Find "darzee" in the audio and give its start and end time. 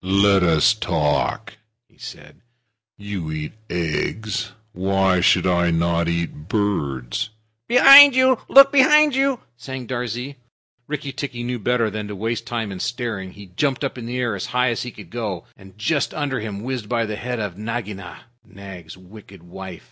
9.88-10.36